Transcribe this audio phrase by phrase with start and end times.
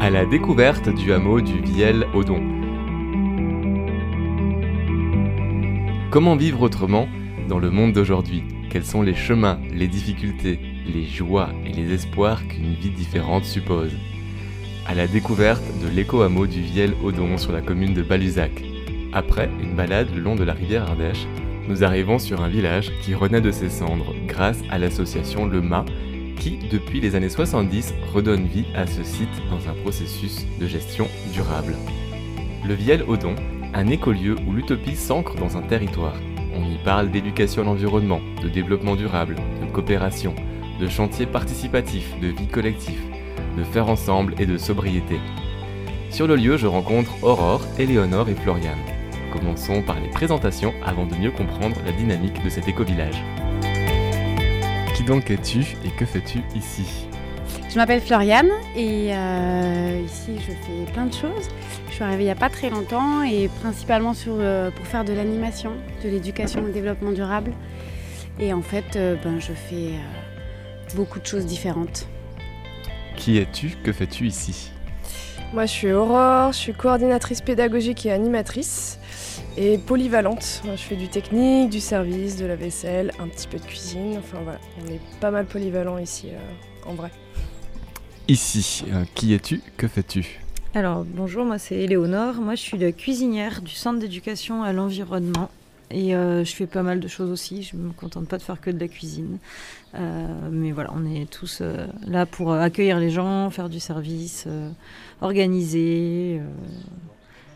[0.00, 2.40] à la découverte du hameau du Viel-Odon.
[6.10, 7.08] Comment vivre autrement
[7.48, 8.44] dans le monde d'aujourd'hui?
[8.70, 13.90] Quels sont les chemins, les difficultés, les joies et les espoirs qu'une vie différente suppose?
[14.86, 18.62] À la découverte de l'éco-hameau du Viel-Odon sur la commune de Baluzac.
[19.12, 21.26] Après une balade le long de la rivière Ardèche,
[21.66, 25.84] nous arrivons sur un village qui renaît de ses cendres grâce à l'association Le Mât
[26.38, 31.08] qui, depuis les années 70, redonne vie à ce site dans un processus de gestion
[31.32, 31.74] durable.
[32.66, 33.34] Le Viel-Odon,
[33.74, 36.16] un écolieu où l'utopie s'ancre dans un territoire.
[36.54, 40.34] On y parle d'éducation à l'environnement, de développement durable, de coopération,
[40.80, 43.02] de chantier participatif, de vie collective,
[43.56, 45.18] de faire ensemble et de sobriété.
[46.10, 48.78] Sur le lieu, je rencontre Aurore, Éléonore et Floriane.
[49.32, 53.22] Commençons par les présentations avant de mieux comprendre la dynamique de cet éco-village.
[54.98, 56.82] Qui donc es-tu et que fais-tu ici
[57.70, 61.48] Je m'appelle Floriane et euh, ici je fais plein de choses.
[61.88, 65.04] Je suis arrivée il n'y a pas très longtemps et principalement sur, euh, pour faire
[65.04, 65.70] de l'animation,
[66.02, 67.52] de l'éducation au développement durable.
[68.40, 69.92] Et en fait, euh, ben, je fais
[70.96, 72.08] beaucoup de choses différentes.
[73.14, 74.72] Qui es-tu Que fais-tu ici
[75.54, 78.98] Moi je suis Aurore, je suis coordinatrice pédagogique et animatrice
[79.58, 80.62] et polyvalente.
[80.64, 84.16] Je fais du technique, du service, de la vaisselle, un petit peu de cuisine.
[84.18, 87.10] Enfin voilà, on est pas mal polyvalent ici euh, en vrai.
[88.28, 89.60] Ici, euh, qui es-tu?
[89.76, 90.40] Que fais-tu?
[90.74, 92.36] Alors bonjour, moi c'est Éléonore.
[92.36, 95.50] Moi je suis la cuisinière du centre d'éducation à l'environnement.
[95.90, 97.62] Et euh, je fais pas mal de choses aussi.
[97.62, 99.38] Je me contente pas de faire que de la cuisine.
[99.94, 101.62] mais voilà, on est tous
[102.06, 104.46] là pour accueillir les gens, faire du service,
[105.22, 106.42] organiser,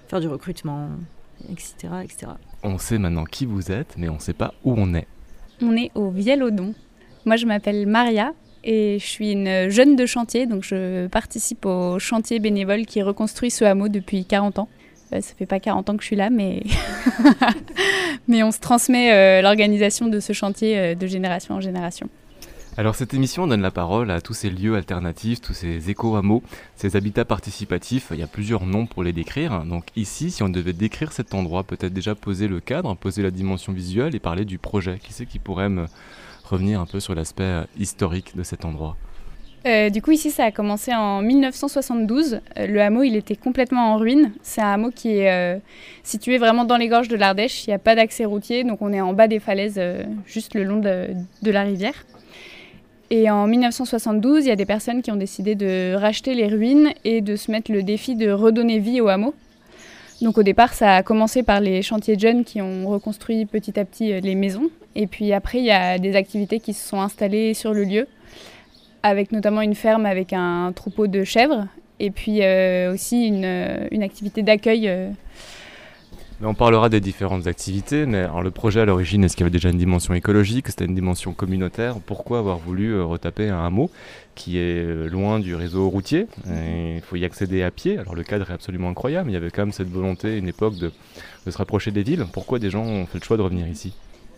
[0.09, 0.89] faire du recrutement
[1.51, 1.93] etc.,
[2.63, 5.07] On sait maintenant qui vous êtes, mais on ne sait pas où on est.
[5.61, 6.75] On est au Vielodon.
[7.25, 8.33] Moi, je m'appelle Maria
[8.65, 13.51] et je suis une jeune de chantier, donc je participe au chantier bénévole qui reconstruit
[13.51, 14.69] ce hameau depuis 40 ans.
[15.13, 16.63] Euh, ça fait pas 40 ans que je suis là, mais,
[18.29, 22.09] mais on se transmet euh, l'organisation de ce chantier euh, de génération en génération.
[22.79, 26.43] Alors cette émission donne la parole à tous ces lieux alternatifs, tous ces éco-hameaux,
[26.75, 28.09] ces habitats participatifs.
[28.13, 29.65] Il y a plusieurs noms pour les décrire.
[29.65, 33.31] Donc ici, si on devait décrire cet endroit, peut-être déjà poser le cadre, poser la
[33.31, 34.99] dimension visuelle et parler du projet.
[35.03, 35.85] Qui c'est qui pourrait me
[36.45, 38.97] revenir un peu sur l'aspect euh, historique de cet endroit?
[39.67, 42.41] Euh, du coup, ici, ça a commencé en 1972.
[42.57, 44.33] Euh, le hameau, il était complètement en ruine.
[44.41, 45.61] C'est un hameau qui est
[46.05, 47.67] situé vraiment dans les gorges de l'Ardèche.
[47.67, 49.81] Il n'y a pas d'accès routier, donc on est en bas des falaises,
[50.27, 52.07] juste le long de la rivière.
[53.15, 56.95] Et en 1972, il y a des personnes qui ont décidé de racheter les ruines
[57.05, 59.35] et de se mettre le défi de redonner vie au hameau.
[60.23, 63.79] Donc au départ, ça a commencé par les chantiers de jeunes qui ont reconstruit petit
[63.79, 64.71] à petit euh, les maisons.
[64.95, 68.09] Et puis après, il y a des activités qui se sont installées sur le lieu,
[69.03, 71.67] avec notamment une ferme avec un troupeau de chèvres,
[72.01, 74.91] et puis euh, aussi euh, une activité d'accueil
[76.45, 79.69] on parlera des différentes activités, mais le projet à l'origine, est-ce qu'il y avait déjà
[79.69, 81.97] une dimension écologique C'était une dimension communautaire?
[82.05, 83.91] Pourquoi avoir voulu euh, retaper un hameau
[84.35, 86.27] qui est euh, loin du réseau routier?
[86.47, 87.99] Il faut y accéder à pied.
[87.99, 90.49] Alors le cadre est absolument incroyable, mais il y avait quand même cette volonté, une
[90.49, 90.91] époque de
[91.49, 92.27] se rapprocher des villes.
[92.33, 93.95] Pourquoi des gens ont fait le choix de revenir ici?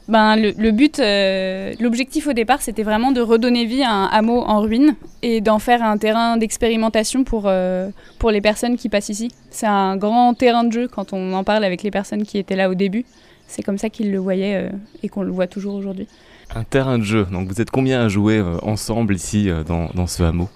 [0.07, 4.43] Ben, le, but, euh, l'objectif au départ, c'était vraiment de redonner vie à un hameau
[4.43, 7.89] en ruine et d'en faire un terrain d'expérimentation pour, euh,
[8.19, 9.31] pour les personnes qui passent ici.
[9.51, 12.57] C'est un grand terrain de jeu quand on en parle avec les personnes qui étaient
[12.57, 13.07] là au début.
[13.47, 16.07] C'est comme ça qu'ils le voyaient euh, et qu'on le voit toujours aujourd'hui.
[16.55, 20.23] Un terrain de jeu, donc vous êtes combien à jouer ensemble ici dans, dans ce
[20.23, 20.49] hameau?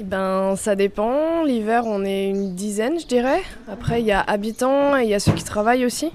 [0.00, 1.42] Eh ben, ça dépend.
[1.44, 3.42] L'hiver, on est une dizaine, je dirais.
[3.68, 6.12] Après, il y a habitants et il y a ceux qui travaillent aussi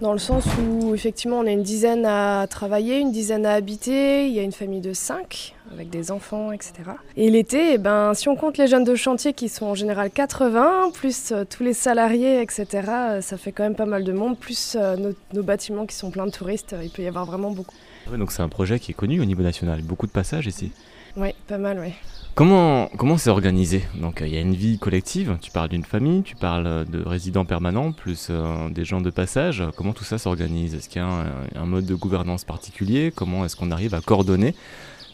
[0.00, 4.28] dans le sens où effectivement on a une dizaine à travailler, une dizaine à habiter,
[4.28, 6.74] il y a une famille de cinq avec des enfants, etc.
[7.16, 10.10] Et l'été, eh ben, si on compte les jeunes de chantier qui sont en général
[10.10, 14.12] 80, plus euh, tous les salariés, etc., euh, ça fait quand même pas mal de
[14.12, 17.50] monde, plus euh, nos, bâtiments qui sont pleins de touristes, il peut y avoir vraiment
[17.50, 17.74] beaucoup.
[18.16, 20.72] donc c'est un projet qui est connu au niveau national, beaucoup de passages ici.
[21.16, 21.92] Oui, pas mal, oui.
[22.38, 23.82] Comment comment c'est organisé?
[24.00, 25.38] Donc il y a une vie collective.
[25.40, 29.64] Tu parles d'une famille, tu parles de résidents permanents plus euh, des gens de passage.
[29.76, 30.76] Comment tout ça s'organise?
[30.76, 31.24] Est-ce qu'il y a
[31.56, 33.12] un, mode de gouvernance particulier?
[33.12, 34.54] Comment est-ce qu'on arrive à coordonner?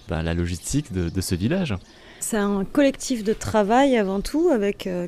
[0.08, 1.74] Bah, la logistique de, ce village
[2.20, 5.06] C'est un collectif de travail avant tout avec euh,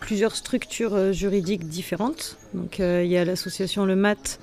[0.00, 2.36] plusieurs structures euh, juridiques différentes.
[2.54, 4.38] Donc il y a l'association Le Mat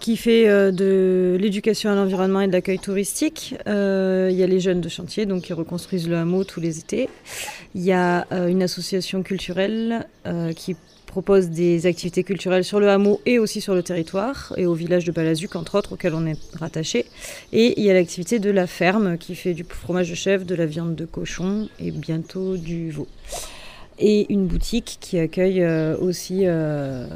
[0.00, 3.54] qui fait euh, de l'éducation à l'environnement et de l'accueil touristique.
[3.66, 6.78] Euh, il y a les jeunes de chantier, donc qui reconstruisent le hameau tous les
[6.78, 7.08] étés.
[7.74, 10.06] Il y a euh, une association culturelle
[10.56, 10.76] qui
[11.16, 15.06] propose des activités culturelles sur le hameau et aussi sur le territoire, et au village
[15.06, 17.06] de Balazuc, entre autres, auquel on est rattaché.
[17.54, 20.54] Et il y a l'activité de la ferme qui fait du fromage de chèvre, de
[20.54, 23.08] la viande de cochon et bientôt du veau.
[23.98, 27.06] et une boutique qui accueille euh, aussi euh,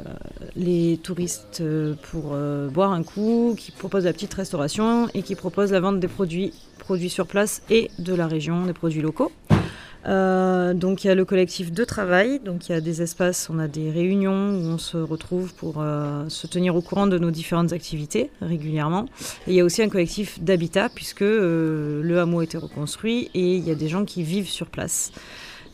[0.55, 2.35] les touristes euh, pour
[2.73, 6.53] boire un coup, qui propose la petite restauration et qui propose la vente des produits,
[6.79, 9.31] produits sur place et de la région, des produits locaux.
[10.05, 13.59] Donc il y a le collectif de travail, donc il y a des espaces, on
[13.59, 15.75] a des réunions où on se retrouve pour
[16.27, 19.05] se tenir au courant de nos différentes activités régulièrement.
[19.47, 23.55] Et il y a aussi un collectif d'habitat puisque le hameau a été reconstruit et
[23.55, 25.11] il y a des gens qui vivent sur place.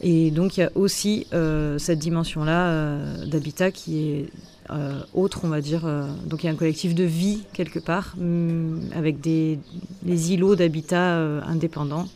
[0.01, 4.25] Et donc il y a aussi euh, cette dimension-là euh, d'habitat qui est
[4.69, 5.87] euh, autre, on va dire.
[6.25, 9.59] donc il y a un collectif de vie quelque part, mm, avec des,
[10.05, 12.07] îlots d'habitat indépendants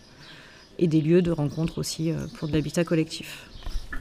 [0.81, 3.48] et des lieux de rencontre aussi pour de l'habitat collectif.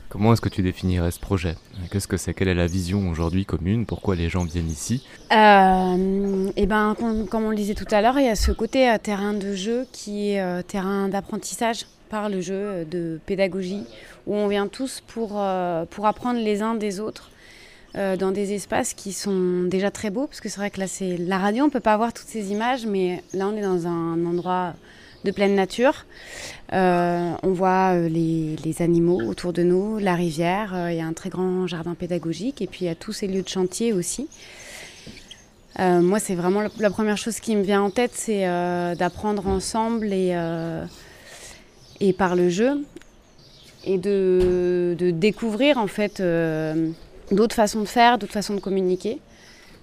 [0.08, 1.54] Comment est-ce que tu définirais ce projet?
[1.92, 2.34] Qu'est-ce que c'est?
[2.34, 3.86] Quelle est la vision aujourd'hui commune?
[3.86, 5.06] Pourquoi les gens viennent ici?
[5.30, 8.92] Euh, et ben, comme, on le disait tout à l'heure, il y a ce côté
[9.00, 13.84] terrain de jeu qui est terrain d'apprentissage par le jeu de pédagogie,
[14.26, 17.30] où on vient tous pour, euh, pour apprendre les uns des autres
[17.94, 20.88] euh, dans des espaces qui sont déjà très beaux, parce que c'est vrai que là,
[20.88, 23.62] c'est la radio, on ne peut pas avoir toutes ces images, mais là, on est
[23.62, 24.74] dans un endroit
[25.24, 26.06] de pleine nature.
[26.72, 31.12] Euh, on voit les, les, animaux autour de nous, la rivière, il y a un
[31.12, 34.28] très grand jardin pédagogique, et puis il y a tous ces lieux de chantier aussi.
[35.78, 38.44] moi, c'est vraiment la, première chose qui me vient en tête, c'est
[38.96, 40.34] d'apprendre ensemble et
[42.16, 42.84] par le jeu
[43.84, 46.90] et de, découvrir en fait euh,
[47.30, 49.18] d'autres façons de faire, d'autres façons de communiquer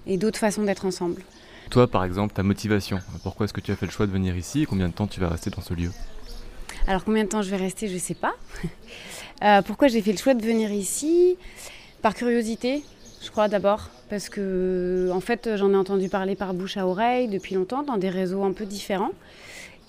[0.06, 1.24] et d'autres façons d'être ensemble.
[1.69, 4.37] Toi par exemple, ta motivation, pourquoi est-ce que tu as fait le choix de venir
[4.37, 5.91] ici et combien de temps tu vas rester dans ce lieu?
[6.87, 8.35] Alors combien de temps je vais rester, je ne sais pas.
[9.43, 11.37] Euh, pourquoi j'ai fait le choix de venir ici?
[12.01, 12.81] Par curiosité,
[13.23, 17.27] je crois d'abord, parce que en fait j'en ai entendu parler par bouche à oreille
[17.27, 19.11] depuis longtemps dans des réseaux un peu différents.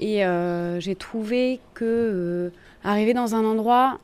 [0.00, 2.50] Et euh, j'ai trouvé que
[2.84, 3.98] euh, dans un endroit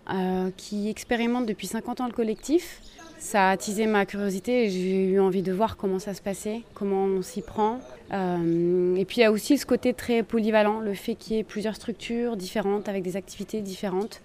[0.56, 2.80] qui expérimente depuis 50 ans le collectif,
[3.24, 6.60] ça a attisé ma curiosité et j'ai eu envie de voir comment ça se passait,
[6.74, 7.80] comment on s'y prend.
[8.12, 11.44] et puis il y a aussi ce côté très polyvalent, le fait qu'il y ait
[11.44, 14.20] plusieurs structures différentes avec des activités différentes.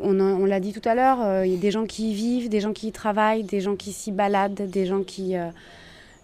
[0.00, 2.60] On, l'a dit tout à l'heure, il y a des gens qui y vivent, des
[2.60, 5.34] gens qui y travaillent, des gens qui s'y baladent, des gens qui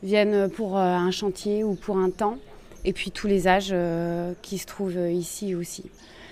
[0.02, 2.38] viennent pour un chantier ou pour un temps
[2.84, 5.84] et puis tous les âges euh, qui se trouvent ici aussi.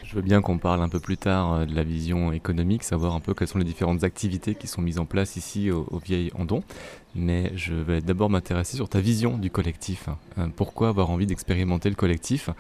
[0.09, 3.17] Je veux bien qu'on parle un peu plus tard euh, de la vision économique, savoir
[3.17, 6.31] un peu quelles sont les différentes activités qui sont mises en place ici au, Vieil
[6.39, 6.63] Andon.
[7.17, 10.09] Mais je vais d'abord m'intéresser sur ta vision du collectif.
[10.39, 12.51] Euh, pourquoi avoir envie d'expérimenter le collectif?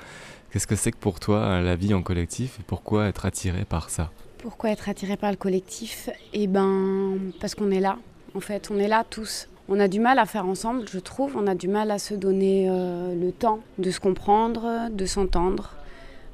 [0.50, 2.58] Qu'est-ce que c'est que pour toi la vie en collectif?
[2.58, 4.10] Et pourquoi être attiré par ça?
[4.38, 6.10] Pourquoi être attiré par le collectif?
[6.32, 7.96] Eh ben, parce qu'on est là.
[8.34, 11.36] En fait, on est là tous on a du mal à faire ensemble, je trouve.
[11.36, 15.74] On a du mal à se donner euh, le temps de se comprendre, de s'entendre,
[15.74, 15.85] euh,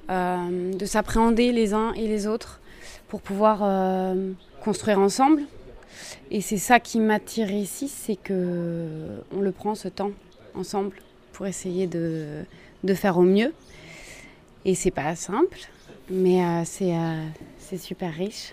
[0.08, 2.60] de s'appréhender les uns et les autres
[3.08, 4.32] pour pouvoir euh,
[4.62, 5.42] construire ensemble.
[6.30, 8.86] Et c'est ça qui m'attire ici, c'est que
[9.34, 10.12] on le prend ce temps
[10.54, 10.92] ensemble
[11.32, 12.44] pour essayer de,
[12.84, 13.52] de faire au mieux.
[14.64, 15.58] Et c'est pas simple,
[16.10, 18.52] mais c'est super riche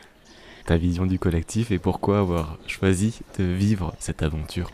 [0.70, 4.70] ta vision du collectif et pourquoi avoir choisi de vivre cette aventure?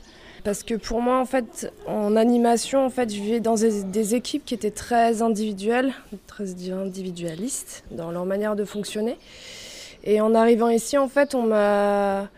[0.46, 4.46] Parce que pour moi, en fait, en animation, en fait, je vivais dans des, équipes
[4.46, 5.92] qui étaient très individuelles,
[6.28, 9.18] très individualistes dans leur manière de fonctionner.
[10.04, 12.30] Et en arrivant ici, en fait, on m'a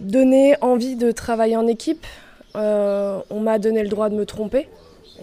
[0.00, 2.04] donné envie de travailler en équipe.
[2.56, 4.68] Euh, on m'a donné le droit de me tromper.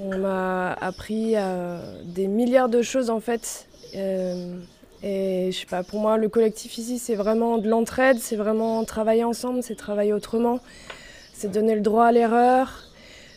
[0.01, 3.67] On m'a appris euh, des milliards de choses, en fait.
[3.93, 4.58] Euh,
[5.01, 8.84] et je sais pas, pour moi, le collectif ici, c'est vraiment de l'entraide, c'est vraiment
[8.84, 10.60] travailler ensemble, c'est travailler autrement,
[11.39, 12.84] c'est donner le droit à l'erreur,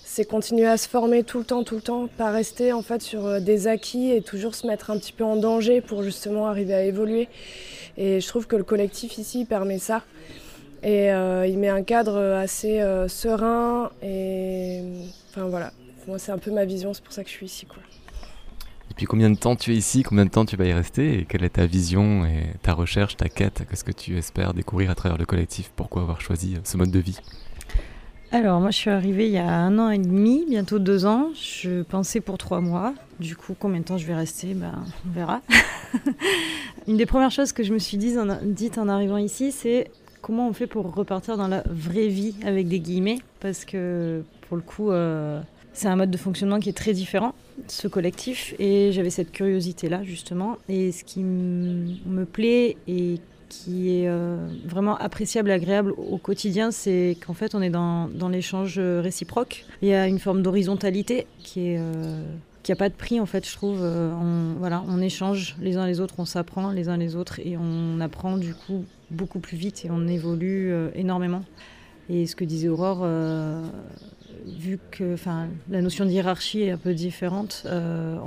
[0.04, 3.00] c'est continuer à se former tout le temps, tout le temps, pas rester en fait
[3.00, 6.48] sur euh, des acquis et toujours se mettre un petit peu en danger pour justement
[6.48, 7.28] arriver à évoluer.
[7.96, 10.02] Et je trouve que le collectif ici permet ça.
[10.82, 14.80] Et euh, il met un cadre assez euh, serein et
[15.30, 15.72] enfin voilà,
[16.08, 17.78] moi c'est un peu ma vision, c'est pour ça que je suis ici quoi.
[18.88, 21.24] Depuis combien de temps tu es ici Combien de temps tu vas y rester Et
[21.24, 23.62] quelle est ta vision et ta recherche, ta quête?
[23.70, 25.70] Qu'est-ce que tu espères découvrir à travers le collectif?
[25.76, 27.18] Pourquoi avoir choisi ce mode de vie?
[28.32, 31.28] Alors moi je suis arrivée il y a un an et demi, bientôt deux ans.
[31.34, 32.94] Je pensais pour trois mois.
[33.20, 34.54] Du coup combien de temps je vais rester?
[34.54, 34.72] Ben,
[35.06, 35.42] On verra.
[36.88, 39.90] Une des premières choses que je me suis en, en arrivant ici, c'est
[40.22, 43.18] comment on fait pour repartir dans la vraie vie avec des guillemets?
[43.40, 45.40] Parce que pour le coup, euh,
[45.74, 47.34] c'est un mode de fonctionnement qui est très différent,
[47.68, 50.56] ce collectif, et j'avais cette curiosité-là justement.
[50.70, 53.20] Et ce qui me plaît et
[53.52, 58.08] qui est euh, vraiment appréciable et agréable au quotidien, c'est qu'en fait on est dans,
[58.30, 59.64] l'échange réciproque.
[59.82, 61.78] Il y a une forme d'horizontalité qui est...
[61.78, 62.22] Euh,
[62.78, 63.84] pas de prix en fait, je trouve.
[64.58, 68.00] voilà, on échange les uns les autres, on s'apprend les uns les autres et on
[68.00, 71.42] apprend du coup beaucoup plus vite et on évolue énormément.
[72.08, 73.04] Et ce que disait Aurore,
[74.46, 75.16] vu que
[75.70, 78.18] la notion de hiérarchie est un peu différente, euh,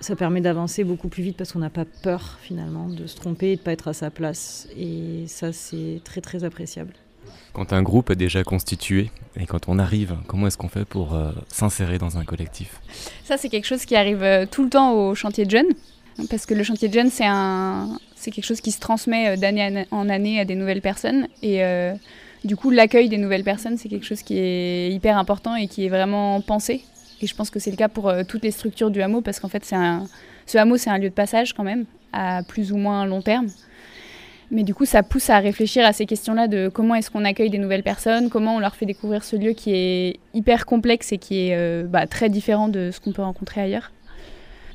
[0.00, 3.52] ça permet d'avancer beaucoup plus vite parce qu'on n'a pas peur finalement de se tromper
[3.52, 4.68] et de ne pas être à sa place.
[4.76, 6.92] Et ça, c'est très très appréciable.
[7.52, 11.14] Quand un groupe est déjà constitué et quand on arrive, comment est-ce qu'on fait pour
[11.14, 12.80] euh, s'insérer dans un collectif?
[13.24, 15.72] Ça, c'est quelque chose qui arrive euh, tout le temps au chantier de jeunes.
[16.30, 19.86] Parce que le chantier de jeunes, c'est, un, c'est quelque chose qui se transmet d'année
[19.92, 21.28] en année à des nouvelles personnes.
[21.42, 21.62] Et
[22.44, 25.86] du coup, l'accueil des nouvelles personnes, c'est quelque chose qui est hyper important et qui
[25.86, 26.84] est vraiment pensé.
[27.20, 29.40] Et je pense que c'est le cas pour euh, toutes les structures du hameau, parce
[29.40, 33.04] qu'en fait, ce hameau, c'est un lieu de passage quand même, à plus ou moins
[33.06, 33.48] long terme.
[34.50, 37.50] Mais du coup, ça pousse à réfléchir à ces questions-là de comment est-ce qu'on accueille
[37.50, 41.18] des nouvelles personnes, comment on leur fait découvrir ce lieu qui est hyper complexe et
[41.18, 43.90] qui est euh, bah, très différent de ce qu'on peut rencontrer ailleurs.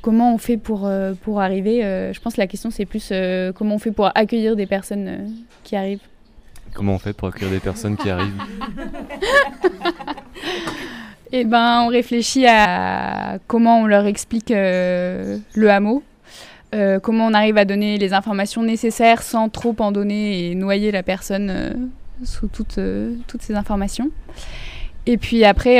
[0.02, 3.14] Comment on fait pour, euh, pour arriver Je pense que la question, c'est plus
[3.56, 6.02] comment on fait pour accueillir des personnes qui arrivent.
[6.74, 8.34] Comment on fait pour accueillir des personnes qui arrivent
[11.36, 16.04] Eh ben, on réfléchit à comment on leur explique euh, le hameau,
[16.76, 20.92] euh, comment on arrive à donner les informations nécessaires sans trop en donner et noyer
[20.92, 21.74] la personne euh,
[22.24, 22.80] sous toutes,
[23.26, 24.12] toutes ces informations.
[25.08, 25.80] Et puis après,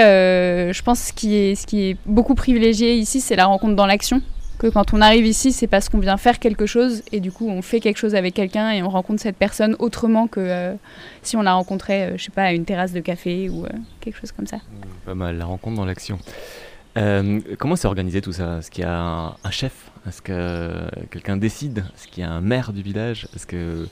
[0.74, 3.86] je pense que qui, est, ce qui est beaucoup privilégié ici, c'est la rencontre dans
[3.86, 4.24] l'action
[4.64, 7.50] que quand on arrive ici, c'est parce qu'on vient faire quelque chose et du coup
[7.50, 10.74] on fait quelque chose avec quelqu'un et on rencontre cette personne autrement que euh,
[11.22, 13.70] si on la rencontrait, euh, je sais pas, à une terrasse de café ou euh,
[14.00, 14.58] quelque chose comme ça.
[14.58, 16.18] Mmh, pas mal, la rencontre dans l'action.
[16.96, 18.60] comment c'est organisé tout ça?
[18.60, 19.92] Est-ce qu'il y a un, chef?
[20.08, 20.72] Est-ce que
[21.12, 21.80] quelqu'un décide?
[21.98, 23.28] Est-ce qu'il y a un maire du village?
[23.36, 23.90] Est-ce que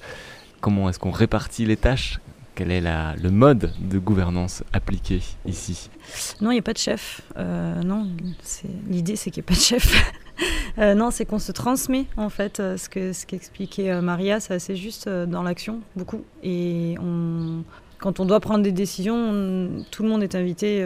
[0.61, 2.19] comment est-ce qu'on répartit les tâches?
[2.55, 5.89] Quel est la, le mode de gouvernance appliqué ici?
[6.39, 7.21] Non, il n'y a pas de chef.
[7.37, 8.07] non,
[8.89, 10.13] l'idée c'est qu'il n'y ait pas de chef.
[10.77, 14.39] Euh, non, c'est qu'on se transmet en fait euh, ce que ce qu'expliquait euh, Maria,
[14.39, 16.23] c'est assez juste dans l'action beaucoup.
[16.43, 16.95] Et
[17.99, 20.83] quand on doit prendre des décisions, tout le monde est invité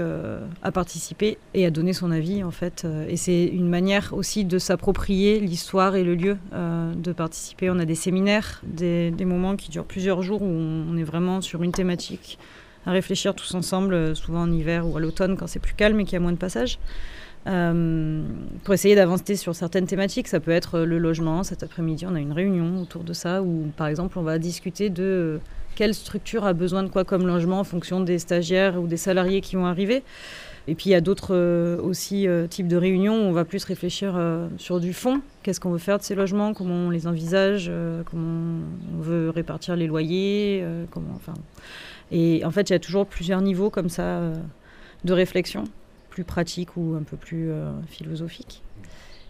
[0.64, 2.86] à participer et à donner son avis en fait.
[3.08, 7.70] et c'est une manière aussi de s'approprier l'histoire et le lieu, de participer.
[7.70, 11.40] On a des séminaires, des, des, moments qui durent plusieurs jours où on est vraiment
[11.40, 12.38] sur une thématique
[12.86, 16.04] à réfléchir tous ensemble, souvent en hiver ou à l'automne quand c'est plus calme et
[16.04, 16.80] qu'il y a moins de passages.
[17.48, 18.24] Euh,
[18.64, 20.28] pour essayer d'avancer sur certaines thématiques.
[20.28, 21.44] Ça peut être le logement.
[21.44, 24.90] Cet après-midi, on a une réunion autour de ça où, par exemple, on va discuter
[24.90, 25.40] de
[25.76, 29.42] quelle structure a besoin de quoi comme logement en fonction des stagiaires ou des salariés
[29.42, 30.04] qui vont arriver.
[30.68, 33.46] Et puis il y a d'autres euh, aussi euh, types de réunions où on va
[33.46, 34.20] plus réfléchir
[34.58, 35.22] sur du fond.
[35.44, 36.56] Qu'est-ce qu'on veut faire de ces logements?
[36.56, 37.72] Comment on les envisage?
[38.10, 38.62] Comment
[38.98, 40.66] on veut répartir les loyers?
[42.12, 44.22] Et en fait, il y a toujours plusieurs niveaux comme ça
[45.04, 45.66] de réflexion
[46.24, 48.62] pratique ou un peu plus euh, philosophique.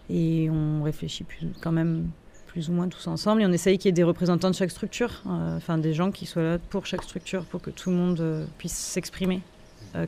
[0.08, 2.08] Et on réfléchit plus, quand même
[2.46, 4.70] plus ou moins tous ensemble et on essaye qu'il y ait des représentants de chaque
[4.70, 7.96] structure, euh, enfin des gens qui soient là pour chaque structure pour que tout le
[7.96, 9.40] monde euh, puisse s'exprimer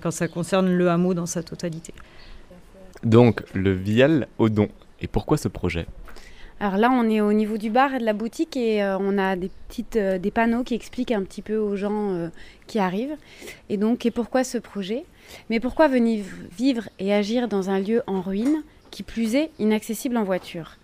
[0.02, 1.94] quand ça concerne le hameau dans sa totalité.
[3.04, 4.68] Donc le Vial au don.
[5.00, 5.86] Et pourquoi ce projet?
[6.60, 9.36] Alors là, on est au niveau du bar et de la boutique et on a
[9.36, 12.30] des petites des panneaux qui expliquent un petit peu aux gens
[12.66, 13.16] qui arrivent.
[13.68, 15.04] Et donc, et pourquoi ce projet?
[15.50, 16.24] Mais pourquoi venir
[16.56, 20.78] vivre et agir dans un lieu en ruine, qui plus est inaccessible en voiture?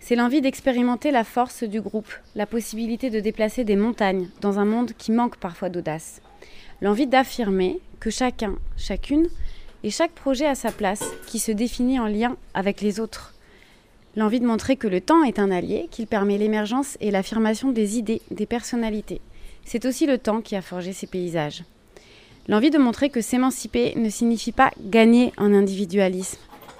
[0.00, 4.64] C'est l'envie d'expérimenter la force du groupe, la possibilité de déplacer des montagnes dans un
[4.64, 6.22] monde qui manque parfois d'audace.
[6.80, 9.28] L'envie d'affirmer que chacun, chacune,
[9.84, 13.31] et chaque projet a sa place, qui se définit en lien avec les autres.
[14.14, 17.96] L'envie de montrer que le temps est un allié, qu'il permet l'émergence et l'affirmation des
[17.96, 19.22] idées, des personnalités.
[19.64, 21.64] C'est aussi le temps qui a forgé ces paysages.
[22.46, 26.38] L'envie de montrer que s'émanciper ne signifie pas gagner en individualisme.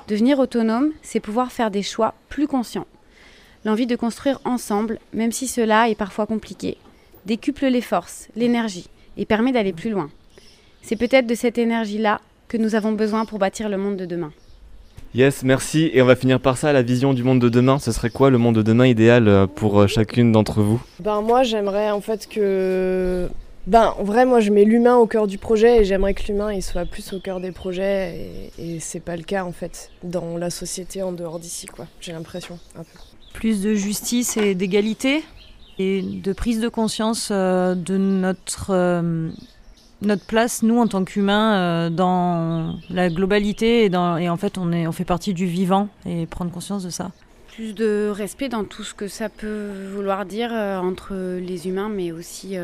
[0.09, 2.87] Devenir autonome, c'est pouvoir faire des choix plus conscients.
[3.65, 6.77] L'envie de construire ensemble, même si cela est parfois compliqué,
[7.25, 10.11] décuple les forces, l'énergie, et permet d'aller plus loin.
[10.83, 14.33] C'est peut-être de cette énergie-là que nous avons besoin pour bâtir le monde de demain.
[15.15, 15.91] Yes, merci.
[15.93, 17.79] Et on va finir par ça, la vision du monde de demain.
[17.79, 20.81] Ce serait quoi le monde de demain idéal euh, pour euh, chacune d'entre vous?
[21.01, 23.29] Ben moi, j'aimerais en fait que
[23.67, 26.53] ben, en vrai, moi, je mets l'humain au cœur du projet et j'aimerais que l'humain
[26.53, 28.51] il soit plus au cœur des projets.
[28.59, 31.87] Et, et c'est pas le cas, en fait, dans la société en dehors d'ici, quoi.
[32.01, 32.99] J'ai l'impression, un peu.
[33.35, 35.23] Plus de justice et d'égalité
[35.79, 39.29] et de prise de conscience euh, de notre, euh,
[40.07, 43.87] notre place, nous, en tant qu'humains, euh, dans la globalité.
[43.87, 47.11] Et, en fait, on, est, on fait partie du vivant et prendre conscience de ça
[47.49, 52.11] plus de respect dans tout ce que ça peut vouloir dire entre les humains, mais
[52.11, 52.57] aussi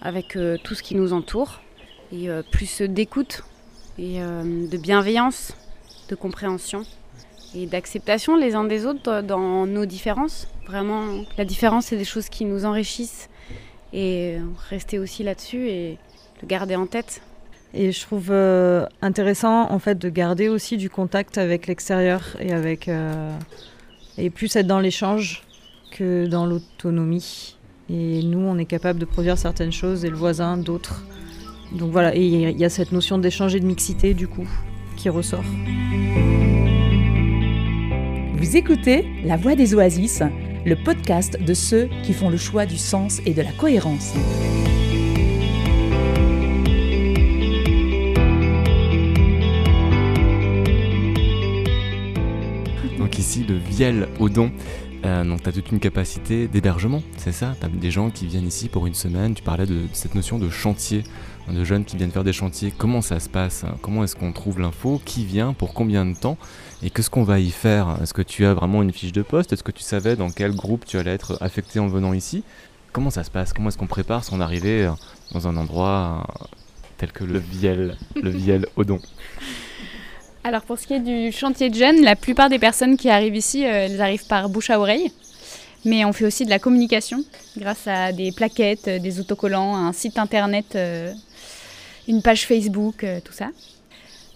[0.00, 1.60] avec euh, tout ce qui nous entoure
[2.12, 3.42] et euh, plus d'écoute
[3.98, 5.52] et euh, de bienveillance
[6.08, 6.84] de compréhension
[7.54, 10.48] et d'acceptation les uns des autres dans nos différences.
[10.66, 13.28] Vraiment, la différence, c'est des choses qui nous enrichissent
[13.92, 14.36] et
[14.68, 15.96] rester aussi là-dessus
[16.42, 17.20] le garder en tête.
[17.74, 22.52] Et je trouve euh, intéressant en fait de garder aussi du contact avec l'extérieur et
[22.52, 23.30] avec euh,
[24.16, 25.42] et plus être dans l'échange
[25.90, 27.56] que dans l'autonomie.
[27.90, 31.02] Et nous, on est capable de produire certaines choses et le voisin d'autres.
[31.72, 34.48] Donc voilà, et il y a cette notion d'échange et de mixité du coup
[34.96, 35.44] qui ressort.
[38.34, 40.22] Vous écoutez La Voix des Oasis,
[40.64, 44.14] le podcast de ceux qui font le choix du sens et de la cohérence.
[53.18, 54.52] Donc ici, le Viel Odon.
[55.04, 57.56] Euh, donc tu as toute une capacité d'hébergement, c'est ça?
[57.58, 59.34] Tu as des gens qui viennent ici pour une semaine.
[59.34, 61.02] Tu parlais de cette notion de chantier,
[61.50, 62.72] de jeunes qui viennent faire des chantiers.
[62.78, 63.64] Comment ça se passe?
[63.82, 65.02] Comment est-ce qu'on trouve l'info?
[65.04, 65.52] Qui vient?
[65.52, 66.38] Pour combien de temps?
[66.80, 67.98] Et qu'est-ce qu'on va y faire?
[68.00, 69.52] Est-ce que tu as vraiment une fiche de poste?
[69.52, 72.44] Est-ce que tu savais dans quel groupe tu allais être affecté en venant ici?
[72.92, 73.52] Comment ça se passe?
[73.52, 74.88] Comment est-ce qu'on prépare son arrivée
[75.32, 76.24] dans un endroit
[76.98, 79.00] tel que le Viel, le Viel Odon
[80.48, 83.36] alors pour ce qui est du chantier de jeunes, la plupart des personnes qui arrivent
[83.36, 85.12] ici, euh, elles arrivent par bouche à oreille.
[85.84, 87.22] Mais on fait aussi de la communication
[87.58, 91.12] grâce à des plaquettes, euh, des autocollants, un site internet, euh,
[92.08, 93.48] une page Facebook, tout ça.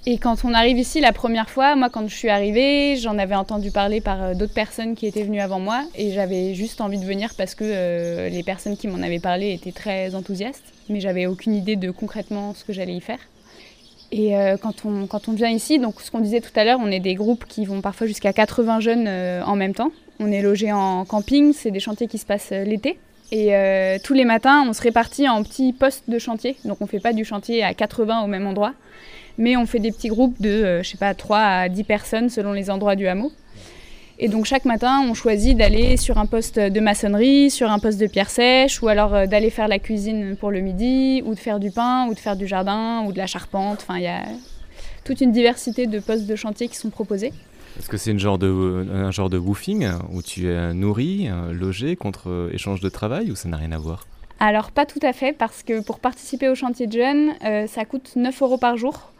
[0.04, 3.34] Et quand on arrive ici la première fois, moi quand je suis arrivée, j'en avais
[3.34, 7.06] entendu parler par d'autres personnes qui étaient venues avant moi et j'avais juste envie de
[7.06, 11.54] venir parce que les personnes qui m'en avaient parlé étaient très enthousiastes, mais j'avais aucune
[11.54, 13.20] idée de concrètement ce que j'allais y faire.
[14.12, 17.00] Et euh, quand, on, vient ici, donc ce qu'on disait tout à l'heure, on est
[17.00, 19.90] des groupes qui vont parfois jusqu'à 80 jeunes euh, en même temps.
[20.20, 22.98] On est logé en camping, c'est des chantiers qui se passent euh, l'été.
[23.34, 23.54] Et
[24.04, 26.54] tous les matins, on se répartit en petits postes de chantier.
[26.66, 28.74] Donc on ne fait pas du chantier à 80 au même endroit,
[29.38, 32.68] mais on fait des petits groupes de, je pas, 3 à 10 personnes selon les
[32.68, 33.32] endroits du hameau.
[34.24, 37.98] Et donc chaque matin, on choisit d'aller sur un poste de maçonnerie, sur un poste
[37.98, 41.40] de pierre sèche, ou alors euh, d'aller faire la cuisine pour le midi, ou de
[41.40, 43.80] faire du pain, ou de faire du jardin, ou de la charpente.
[43.82, 44.22] Enfin, il y a
[45.04, 47.32] toute une diversité de postes de chantier qui sont proposés.
[47.76, 51.96] Est-ce que c'est genre de, un genre de woofing où tu es nourri, euh, logé
[51.96, 54.06] contre euh, échange de travail ou ça n'a rien à voir?
[54.38, 57.32] Alors pas tout à fait parce que pour participer au chantier de jeunes,
[57.68, 59.12] ça coûte 9 euros par jour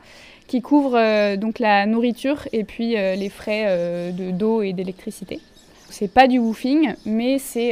[0.52, 4.74] qui couvre euh, donc la nourriture et puis euh, les frais euh, de d'eau et
[4.74, 5.40] d'électricité.
[5.88, 7.70] C'est pas du woofing, mais c'est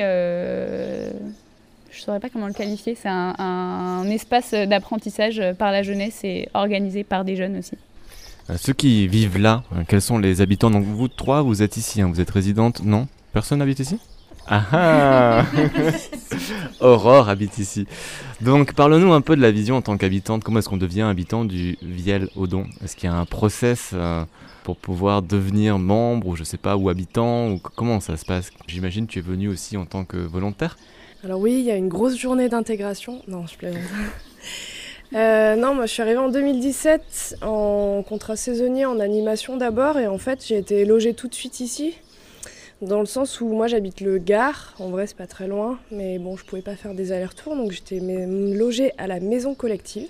[1.91, 2.95] je saurais pas comment le qualifier.
[2.95, 7.77] C'est un, espace d'apprentissage par la jeunesse et organisé par des jeunes aussi.
[8.57, 10.71] Ceux qui vivent là, quels sont les habitants?
[10.71, 13.09] Donc vous trois, vous êtes ici, hein, vous êtes résidente Non?
[13.35, 13.99] Personne n'habite ici?
[14.47, 15.45] Ah ah
[16.81, 17.87] Aurore habite ici.
[18.41, 20.43] Donc parle-nous un peu de la vision en tant qu'habitante.
[20.43, 24.25] Comment est-ce qu'on devient habitant du Viel Odon Est-ce qu'il y a un process euh,
[24.65, 28.51] pour pouvoir devenir membre ou je sais pas, ou habitant ou Comment ça se passe?
[28.67, 30.77] J'imagine que tu es venu aussi en tant que volontaire
[31.25, 33.23] Alors oui, il y a une grosse journée d'intégration.
[33.29, 33.83] Non, je plaisante.
[35.13, 40.07] Euh, non, moi je suis arrivée en 2017 en contrat saisonnier en animation d'abord et
[40.07, 41.95] en fait j'ai été logée tout de suite ici
[42.83, 46.19] dans le sens où moi j'habite le Gard, en vrai c'est pas très loin, mais
[46.19, 50.09] bon je pouvais pas faire des allers-retours, donc j'étais logée à la maison collective.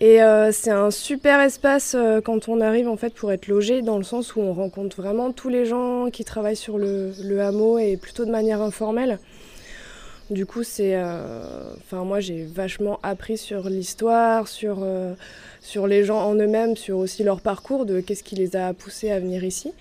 [0.00, 3.82] Et euh, c'est un super espace euh, quand on arrive en fait pour être logé,
[3.82, 7.78] dans le sens où on rencontre vraiment tous les gens qui travaillent sur le, hameau
[7.78, 9.18] et plutôt de manière informelle.
[10.30, 14.86] Du coup, c'est, euh, enfin moi j'ai vachement appris sur l'histoire, sur,
[15.60, 19.10] sur les gens en eux-mêmes, sur aussi leur parcours, de qu'est-ce qui les a poussés
[19.10, 19.72] à venir ici.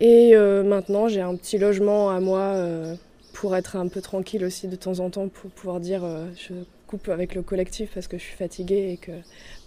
[0.00, 2.94] Et euh, maintenant, j'ai un petit logement à moi euh,
[3.32, 6.52] pour être un peu tranquille aussi de temps en temps, pour pouvoir dire euh, je
[6.86, 9.12] coupe avec le collectif parce que je suis fatiguée et que.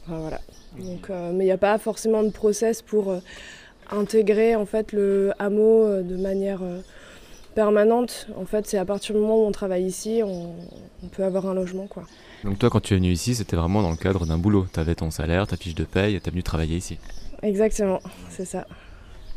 [0.07, 0.39] voilà.
[0.77, 3.13] Donc, mais il n'y a pas forcément de process pour
[3.91, 6.61] intégrer en fait le hameau de manière
[7.55, 8.27] permanente.
[8.37, 10.53] En fait, c'est à partir du moment où on travaille ici, on,
[11.03, 11.87] on, peut avoir un logement.
[11.87, 12.03] quoi.
[12.43, 14.67] Donc toi, quand tu es venu ici, c'était vraiment dans le cadre d'un boulot.
[14.71, 16.97] Tu avais ton salaire, ta fiche de paye et tu es venu travailler ici.
[17.41, 18.65] Exactement, c'est ça.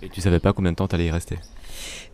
[0.02, 1.38] Et tu savais pas combien de temps tu allais y rester?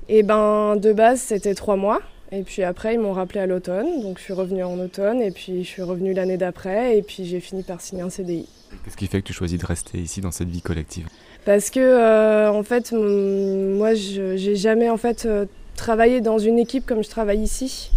[0.09, 2.01] Eh ben, de base, c'était trois mois.
[2.31, 4.03] Et puis après, ils m'ont rappelé à l'automne.
[4.03, 5.23] Donc je suis revenue en automne.
[5.23, 6.99] Et puis je suis revenue l'année d'après.
[6.99, 8.47] Et puis j'ai fini par signer un CDI.
[8.85, 11.09] Qu'est-ce qui fait que tu choisis de rester ici dans cette vie collective?
[11.47, 15.47] Parce que, euh, en fait, moi, je j'ai jamais en fait euh,
[15.77, 17.91] travaillé dans une équipe comme je travaille ici.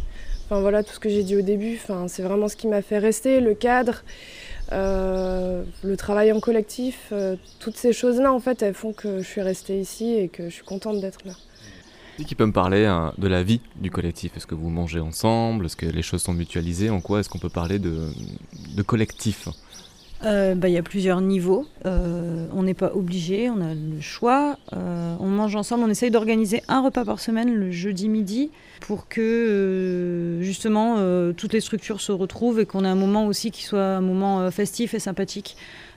[0.46, 1.78] Enfin voilà, tout ce que j'ai dit au début.
[1.82, 4.04] Enfin, c'est vraiment ce qui m'a fait rester, le cadre.
[4.72, 9.28] Euh, le travail en collectif, euh, toutes ces choses-là, en fait, elles font que je
[9.28, 11.34] suis restée ici et que je suis contente d'être là.
[12.26, 14.38] Qui peut me parler hein, de la vie du collectif?
[14.38, 15.66] Est-ce que vous mangez ensemble?
[15.66, 16.90] Est-ce que les choses sont mutualisées?
[16.90, 18.12] En quoi est-ce qu'on peut parler de,
[18.86, 19.50] collectif?
[20.26, 21.66] Euh, bah, Il y a plusieurs niveaux.
[21.86, 24.58] Euh, on n'est pas obligé, on a le choix.
[24.74, 29.08] Euh, on mange ensemble, on essaye d'organiser un repas par semaine le jeudi midi pour
[29.08, 30.98] que justement
[31.38, 34.50] toutes les structures se retrouvent et qu'on ait un moment aussi qui soit un moment
[34.50, 35.56] festif et sympathique.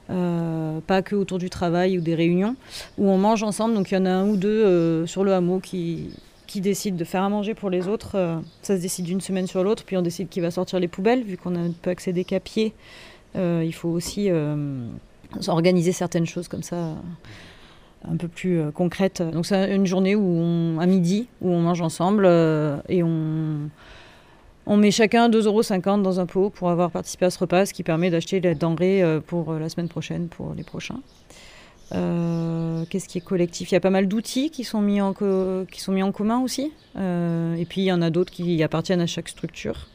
[0.08, 2.56] pas que autour du travail ou des réunions,
[2.98, 3.74] où on mange ensemble.
[3.74, 6.10] Donc il y en a un ou deux sur le hameau qui,
[6.46, 8.42] qui décident de faire à manger pour les autres.
[8.60, 11.22] ça se décide d'une semaine sur l'autre, puis on décide qui va sortir les poubelles,
[11.22, 12.74] vu qu'on ne peut accéder qu'à pied.
[13.36, 14.86] Euh, il faut aussi euh,
[15.48, 16.94] organiser certaines choses comme ça
[18.06, 19.22] un peu plus euh, concrètes.
[19.22, 22.26] Donc c'est une journée où à midi où on mange ensemble
[22.88, 23.70] et on,
[24.66, 27.74] on met chacun 2,50 euros dans un pot pour avoir participé à ce repas, ce
[27.74, 31.00] qui permet d'acheter les denrées pour la semaine prochaine, pour les prochains.
[31.90, 33.70] Qu'est-ce qui est collectif?
[33.70, 36.40] Il y a pas mal d'outils qui, sont mis en qui sont mis en commun
[36.40, 36.72] aussi.
[36.96, 39.88] et puis il y en a d'autres qui appartiennent à chaque structure.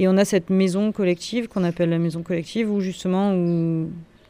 [0.00, 3.34] Et on a cette maison collective qu'on appelle la maison collective où justement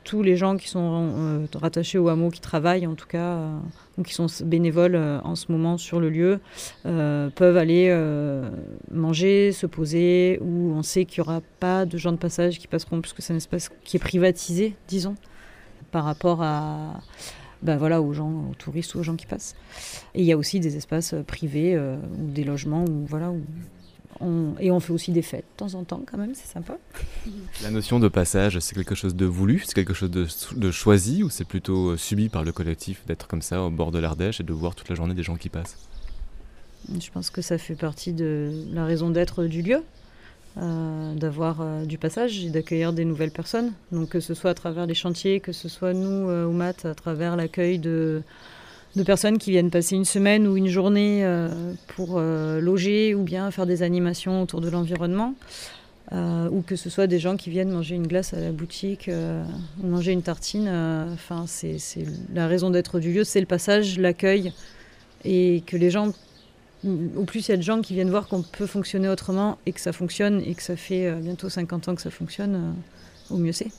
[0.02, 3.58] tous les gens qui sont euh, rattachés au hameau, qui travaillent en tout cas, euh,
[3.96, 6.40] ou qui sont bénévoles euh, en ce moment sur le lieu,
[6.82, 7.96] peuvent aller
[8.90, 12.66] manger, se poser, où on sait qu'il n'y aura pas de gens de passage qui
[12.66, 15.14] passeront, puisque c'est un espace qui est privatisé, disons,
[15.92, 17.00] par rapport à,
[17.62, 19.54] ben voilà, aux gens, aux touristes ou aux gens qui passent.
[20.16, 23.40] Et il y a aussi des espaces privés ou des logements où, voilà, où
[24.58, 26.76] et on fait aussi des fêtes de temps en temps, quand même, c'est sympa.
[27.62, 31.30] La notion de passage, c'est quelque chose de voulu, c'est quelque chose de, choisi, ou
[31.30, 34.42] c'est plutôt euh, subi par le collectif d'être comme ça au bord de l'Ardèche et
[34.42, 35.76] de voir toute la journée des gens qui passent?
[36.88, 39.82] Je pense que ça fait partie de la raison d'être du lieu.
[40.58, 43.72] Euh, d'avoir euh, du passage et d'accueillir des nouvelles personnes.
[43.92, 46.94] Donc que ce soit à travers les chantiers, que ce soit nous au MAT à
[46.96, 48.24] travers l'accueil de,
[48.96, 51.48] de personnes qui viennent passer une semaine ou une journée euh,
[51.88, 55.34] pour euh, loger ou bien faire des animations autour de l'environnement.
[56.12, 59.08] Euh, ou que ce soit des gens qui viennent manger une glace à la boutique
[59.80, 60.68] ou manger une tartine.
[61.12, 61.78] Enfin, c'est
[62.34, 64.52] la raison d'être du lieu, c'est le passage, l'accueil,
[65.24, 66.12] et que les gens,
[66.84, 69.72] au plus il y a de gens qui viennent voir qu'on peut fonctionner autrement et
[69.72, 72.74] que ça fonctionne et que ça fait bientôt 50 ans que ça fonctionne,
[73.30, 73.70] au mieux c'est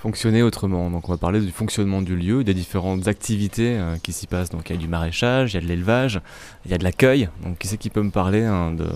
[0.00, 0.90] fonctionner autrement.
[0.90, 4.48] Donc on va parler du fonctionnement du lieu, des différentes activités euh, qui s'y passent.
[4.48, 6.20] Donc il y a du maraîchage, il y a de l'élevage,
[6.64, 7.28] il y a de l'accueil.
[7.44, 8.86] Donc qui c'est qui peut me parler hein, de,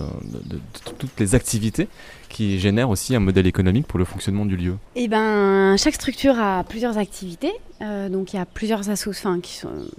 [0.97, 1.87] toutes les activités
[2.27, 4.77] qui génèrent aussi un modèle économique pour le fonctionnement du lieu?
[4.95, 7.53] Eh ben, chaque structure a plusieurs activités.
[7.81, 8.81] Euh, donc il y a plusieurs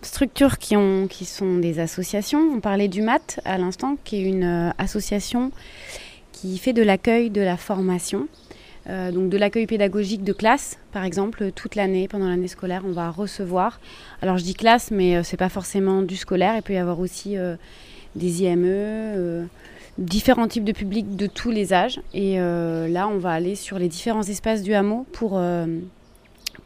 [0.03, 2.41] structures qui sont des associations.
[2.53, 5.53] On parlait du MAT à l'instant, qui est une euh, association
[6.33, 8.27] qui fait de l'accueil, de la formation
[8.89, 12.93] euh, donc de l'accueil pédagogique de classe, par exemple, toute l'année, pendant l'année scolaire, on
[12.93, 13.81] va recevoir.
[14.23, 16.55] Alors je dis classe, mais euh, ce n'est pas forcément du scolaire.
[16.57, 17.57] Il peut y avoir aussi euh,
[18.15, 19.49] des IME,
[19.99, 22.01] différents types de publics de tous les âges.
[22.15, 25.39] Et là, on va aller sur les différents espaces du hameau pour,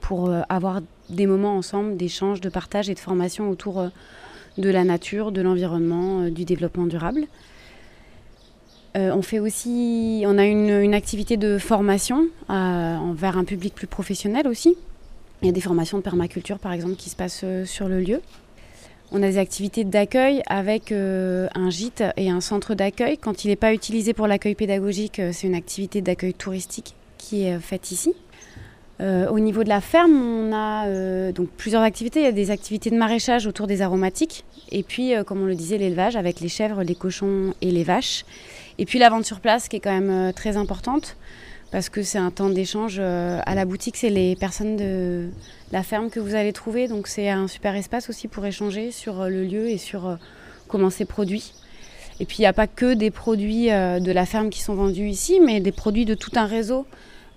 [0.00, 3.85] pour avoir des moments ensemble d'échange, de partage et de formation autour
[4.59, 7.26] de la nature, de l'environnement, du développement durable.
[8.96, 13.87] Euh, on fait aussi, on a une, activité de formation euh, envers un public plus
[13.87, 14.76] professionnel aussi.
[15.42, 18.00] Il y a des formations de permaculture par exemple qui se passent euh, sur le
[18.00, 18.20] lieu.
[19.12, 23.18] On a des activités d'accueil avec un gîte et un centre d'accueil.
[23.18, 27.59] Quand il n'est pas utilisé pour l'accueil pédagogique, c'est une activité d'accueil touristique qui est
[27.59, 28.14] faite ici.
[29.00, 32.20] au niveau de la ferme, on a donc plusieurs activités.
[32.20, 34.44] Il y a des activités de maraîchage autour des aromatiques.
[34.70, 38.24] Et puis, comme on le disait, l'élevage avec les chèvres, les cochons et les vaches.
[38.81, 41.19] Et puis la vente sur place qui est quand même euh, très importante
[41.71, 45.29] parce que c'est un temps d'échange euh, à la boutique, c'est les personnes de
[45.71, 46.88] la ferme que vous allez trouver.
[46.88, 50.16] Donc c'est un super espace aussi pour échanger sur euh, le lieu et sur
[50.66, 51.53] comment c'est produit.
[52.21, 55.09] Et puis il n'y a pas que des produits de la ferme qui sont vendus
[55.09, 56.87] ici, mais des produits de tout un réseau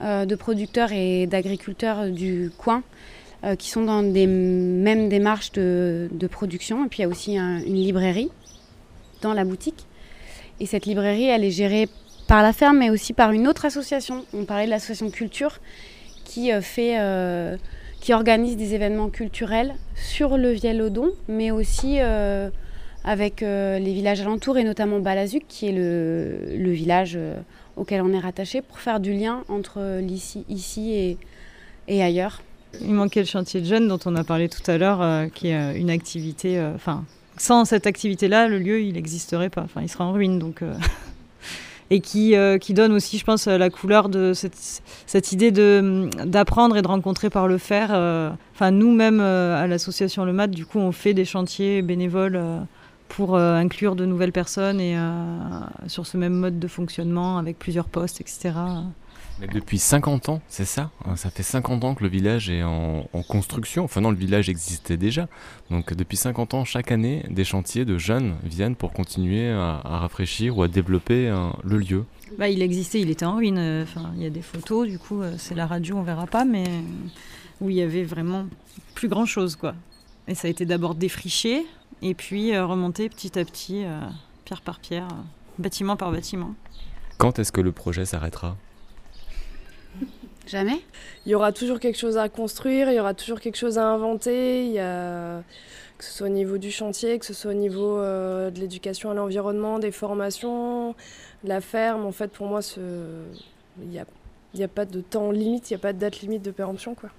[0.01, 2.83] de producteurs et d'agriculteurs du coin
[3.57, 6.85] qui sont dans des mêmes démarches de, production.
[6.85, 8.29] Et puis il y a aussi une librairie
[9.21, 9.85] dans la boutique.
[10.59, 11.89] Et cette librairie, elle est gérée
[12.27, 14.25] par la ferme, mais aussi par une autre association.
[14.33, 15.59] On parlait de l'association Culture,
[16.23, 17.57] qui euh, fait, euh,
[17.99, 22.49] qui organise des événements culturels sur le Vielle-Odon, mais aussi euh,
[23.03, 27.19] avec les villages alentours et notamment Balazuc, qui est le, village
[27.75, 30.01] auquel on est rattaché, pour faire du lien entre
[30.49, 31.17] ici et,
[31.89, 32.41] et ailleurs.
[32.81, 35.77] Il manquait le chantier de jeunes dont on a parlé tout à l'heure, qui est
[35.77, 37.03] une activité, enfin
[37.37, 39.61] sans cette activité-là, le lieu, il n'existerait pas.
[39.61, 40.39] Enfin, il sera en ruine.
[40.39, 40.73] Donc, euh,
[41.89, 46.77] et qui, euh, qui donne aussi, je pense, la couleur de cette, cette idée d'apprendre
[46.77, 47.89] et de rencontrer par le faire.
[47.91, 52.41] Euh, enfin, nous-mêmes, à l'association Le Mat, du coup, on fait des chantiers bénévoles
[53.09, 54.97] pour inclure de nouvelles personnes et
[55.87, 58.53] sur ce même mode de fonctionnement avec plusieurs postes, etc.
[59.51, 63.05] depuis 50 ans, c'est ça hein, Ça fait 50 ans que le village est en,
[63.27, 63.83] construction.
[63.83, 65.27] Enfin non, le village existait déjà.
[65.71, 70.57] Donc depuis 50 ans, chaque année, des chantiers de jeunes viennent pour continuer à, rafraîchir
[70.57, 72.05] ou à développer le lieu.
[72.37, 73.59] Bah, il existait, il était en ruine.
[73.83, 76.45] Enfin, il y a des photos, du coup, euh, c'est la radio, on verra pas,
[76.45, 76.63] mais
[77.61, 78.45] où il y avait vraiment
[78.95, 79.75] plus grand chose, quoi.
[80.27, 81.65] Et ça a été d'abord défriché,
[82.01, 83.99] et puis euh, remonté petit à petit, euh,
[84.45, 85.07] pierre par pierre,
[85.59, 86.55] bâtiment par bâtiment.
[87.17, 88.57] Quand est-ce que le projet s'arrêtera?
[90.47, 90.81] Jamais
[91.25, 93.87] Il y aura toujours quelque chose à construire, il y aura toujours quelque chose à
[93.87, 95.41] inventer, il y a...
[95.97, 99.11] que ce soit au niveau du chantier, que ce soit au niveau euh, de l'éducation
[99.11, 100.95] à l'environnement, des formations,
[101.43, 102.05] de la ferme.
[102.05, 102.79] En fait, pour moi, ce...
[103.81, 104.05] il n'y a...
[104.63, 106.93] a, pas de temps limite, il n'y a pas de date limite de péremption.
[106.93, 107.09] Quoi.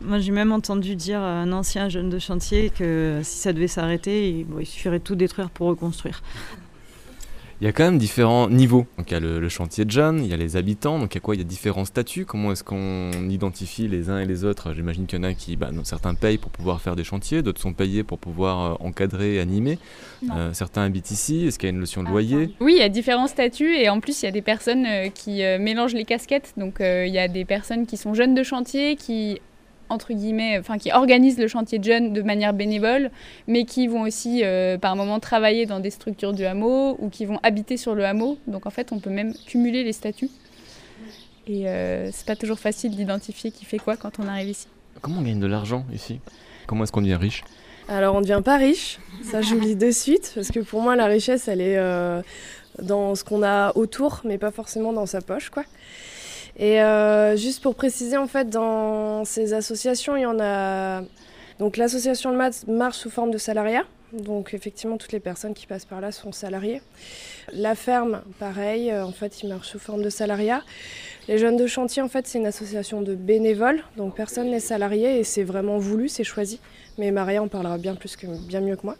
[0.00, 3.68] Moi, j'ai même entendu dire à un ancien jeune de chantier que si ça devait
[3.68, 6.22] s'arrêter, il suffirait de tout détruire pour reconstruire.
[7.60, 8.86] Il y a quand même différents niveaux.
[8.96, 11.16] Donc il y a le, chantier de jeunes, il y a les habitants, donc il
[11.16, 11.34] y a quoi?
[11.34, 12.24] Il y a différents statuts.
[12.24, 14.72] Comment est-ce qu'on identifie les uns et les autres?
[14.72, 17.60] J'imagine qu'il y en a qui, bah, certains payent pour pouvoir faire des chantiers, d'autres
[17.60, 19.78] sont payés pour pouvoir euh, encadrer animer.
[20.34, 21.46] Euh, certains habitent ici.
[21.46, 22.54] Est-ce qu'il y a une notion de ah, loyer?
[22.60, 25.08] Oui, il y a différents statuts et en plus il y a des personnes euh,
[25.10, 26.54] qui mélangent les casquettes.
[26.56, 29.40] Donc il y a des personnes qui sont jeunes de chantier, qui
[29.90, 33.10] entre guillemets, enfin qui organisent le chantier de jeunes de manière bénévole,
[33.46, 37.26] mais qui vont aussi euh, par moment travailler dans des structures du hameau ou qui
[37.26, 38.38] vont habiter sur le hameau.
[38.46, 40.30] Donc en fait, on peut même cumuler les statuts.
[41.46, 44.68] Et euh, c'est pas toujours facile d'identifier qui fait quoi quand on arrive ici.
[45.00, 46.20] Comment on gagne de l'argent ici?
[46.66, 47.42] Comment est-ce qu'on devient riche?
[47.88, 50.60] Alors on ne devient pas riche, ça je vous le dis de suite, parce que
[50.60, 52.22] pour moi la richesse elle est euh,
[52.80, 55.64] dans ce qu'on a autour, mais pas forcément dans sa poche quoi.
[56.60, 61.02] Et euh, juste pour préciser, en fait, dans ces associations, il y en a.
[61.58, 63.84] Donc l'association de maths marche sous forme de salariat.
[64.12, 66.82] Donc effectivement, toutes les personnes qui passent par là sont salariées.
[67.52, 70.62] La ferme, pareil, euh, en fait, il marche sous forme de salariat.
[71.28, 75.18] Les jeunes de chantier, en fait, c'est une association de bénévoles, donc personne n'est salarié
[75.18, 76.60] et c'est vraiment voulu, c'est choisi.
[76.98, 78.96] Mais Maria en parlera bien plus bien mieux que moi.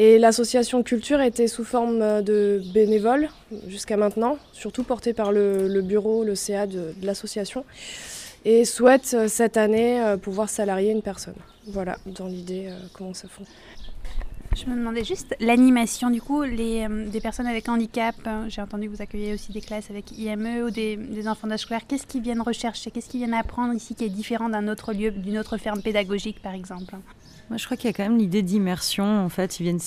[0.00, 3.28] Et l'association culture était sous forme euh, de bénévoles
[3.66, 7.64] jusqu'à maintenant, surtout portée par le, bureau, le CA de, l'association,
[8.44, 11.34] et souhaite euh, cette année euh, pouvoir salarier une personne.
[11.66, 13.56] Voilà, dans l'idée, comment ça fonctionne.
[14.56, 18.14] Je me demandais juste l'animation, du coup, les, des personnes avec handicap,
[18.46, 21.60] j'ai entendu que vous accueillez aussi des classes avec IME ou des, des enfants d'âge
[21.60, 24.92] scolaire, qu'est-ce qu'ils viennent rechercher, qu'est-ce qu'ils viennent apprendre ici qui est différent d'un autre
[24.92, 26.94] lieu, d'une autre ferme pédagogique par exemple?
[27.48, 29.24] Moi, je crois qu'il y a quand même l'idée d'immersion.
[29.24, 29.80] En fait, ils viennent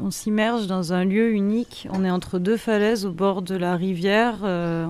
[0.00, 1.88] on s'immerge dans un lieu unique.
[1.90, 4.86] On est entre deux falaises au bord de la rivière, euh,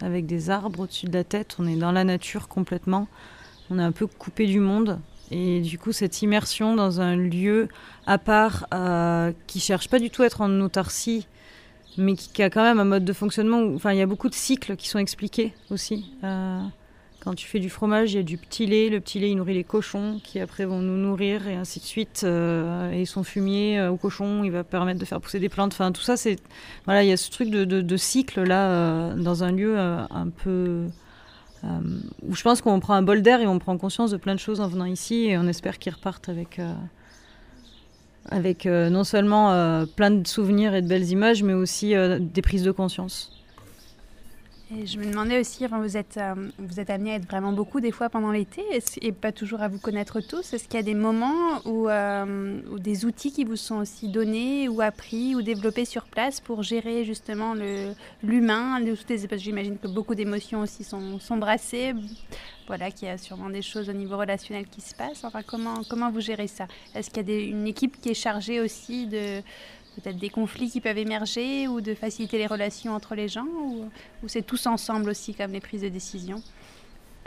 [0.00, 1.56] avec des arbres au-dessus de la tête.
[1.60, 3.06] On est dans la nature complètement.
[3.70, 4.98] On est un peu coupé du monde.
[5.30, 7.68] Et du coup, cette immersion dans un lieu
[8.06, 11.28] à part, euh, qui cherche pas du tout à être en autarcie,
[11.96, 13.60] mais qui, a quand même un mode de fonctionnement.
[13.60, 16.12] Où, enfin, il y a beaucoup de cycles qui sont expliqués aussi.
[16.24, 16.60] Euh,
[17.22, 18.88] quand tu fais du fromage, il y a du petit lait.
[18.88, 21.84] Le petit lait, il nourrit les cochons qui après vont nous nourrir et ainsi de
[21.84, 22.22] suite.
[22.24, 25.76] Euh, et son fumier euh, au cochon, il va permettre de faire pousser des plantes.
[25.94, 26.36] Tout ça, c'est.
[26.84, 30.86] Voilà, il y a ce truc de, cycle là, euh, dans un lieu un peu.
[31.62, 34.40] où je pense qu'on prend un bol d'air et on prend conscience de plein de
[34.40, 36.60] choses en venant ici et on espère qu'ils repartent avec.
[38.30, 42.72] avec non seulement plein de souvenirs et de belles images, mais aussi des prises de
[42.72, 43.41] conscience
[44.84, 47.80] je me demandais aussi, enfin, vous êtes, euh, vous êtes amené à être vraiment beaucoup
[47.80, 48.62] des fois pendant l'été
[49.00, 50.52] et pas toujours à vous connaître tous.
[50.52, 54.68] Est-ce qu'il y a des moments où, euh, des outils qui vous sont aussi donnés
[54.68, 57.54] ou appris ou développés sur place pour gérer justement
[58.22, 58.80] l'humain
[59.34, 61.94] J'imagine que beaucoup d'émotions aussi sont, brassées.
[62.66, 65.24] Voilà, qu'il y a sûrement des choses au niveau relationnel qui se passent.
[65.24, 66.66] Enfin, comment vous gérez ça?
[66.94, 69.42] Est-ce qu'il y a une équipe qui est chargée aussi de
[69.96, 73.88] peut-être des conflits qui peuvent émerger ou de faciliter les relations entre les gens ou,
[74.26, 76.42] c'est tous ensemble aussi comme les prises de décision?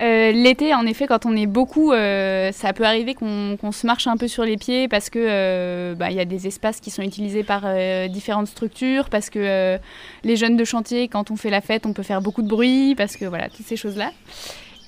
[0.01, 4.07] Euh, L'été, en effet, quand on est beaucoup, euh, ça peut arriver qu'on se marche
[4.07, 6.89] un peu sur les pieds parce que euh, bah, il y a des espaces qui
[6.89, 7.63] sont utilisés par
[8.09, 9.79] différentes structures, parce que
[10.23, 12.95] les jeunes de chantier, quand on fait la fête, on peut faire beaucoup de bruit,
[12.95, 14.11] parce que voilà, toutes ces choses-là.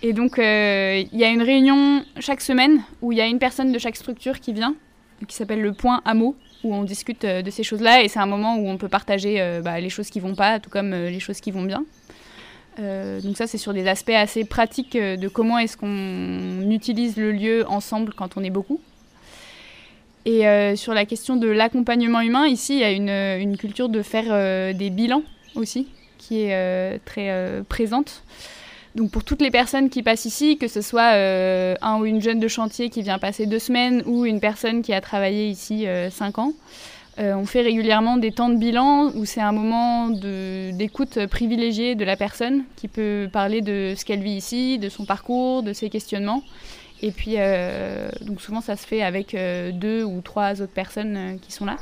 [0.04, 3.72] Et donc, il y a une réunion chaque semaine où il y a une personne
[3.72, 4.76] de chaque structure qui vient,
[5.28, 8.26] qui s'appelle le point hameau, où on discute euh, de ces choses-là et c'est un
[8.26, 11.10] moment où on peut partager euh, bah, les choses qui vont pas, tout comme euh,
[11.10, 11.86] les choses qui vont bien.
[13.24, 17.66] donc ça, c'est sur des aspects assez pratiques de comment est-ce qu'on utilise le lieu
[17.68, 18.80] ensemble quand on est beaucoup.
[20.26, 20.44] Et
[20.76, 24.76] sur la question de l'accompagnement humain, ici, il y a une, une culture de faire
[24.76, 25.24] des bilans
[25.56, 25.88] aussi,
[26.20, 28.22] qui est très présente.
[28.98, 32.20] Donc pour toutes les personnes qui passent ici, que ce soit euh, un ou une
[32.20, 35.88] jeune de chantier qui vient passer deux semaines ou une personne qui a travaillé ici
[35.88, 36.54] euh, cinq ans,
[37.20, 40.10] Euh, on fait régulièrement des temps de bilan où c'est un moment
[40.80, 45.04] d'écoute privilégiée de la personne qui peut parler de ce qu'elle vit ici, de son
[45.04, 46.44] parcours, de ses questionnements.
[47.02, 47.38] Et puis,
[48.22, 49.36] donc souvent, ça se fait avec
[49.84, 51.78] deux ou trois autres personnes qui sont là.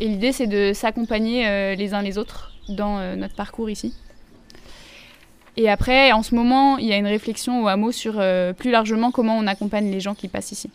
[0.00, 3.94] Et l'idée, c'est de s'accompagner les uns les autres dans notre parcours ici.
[5.56, 8.14] Et après, en ce moment, il y a une réflexion au hameau sur
[8.58, 10.70] plus largement comment on accompagne les gens qui passent ici.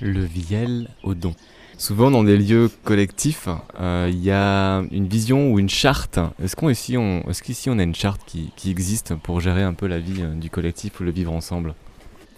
[0.00, 1.34] Le viel au don.
[1.78, 3.48] Souvent dans des lieux collectifs,
[3.80, 6.20] euh, il y a une vision ou une charte.
[6.42, 9.74] Est-ce qu'ici on, est qu'ici on a une charte qui, qui, existe pour gérer un
[9.74, 11.74] peu la vie euh, du collectif ou le vivre ensemble?